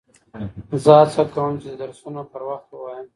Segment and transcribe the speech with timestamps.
[0.83, 3.05] زه هڅه کوم، چي درسونه پر وخت ووایم.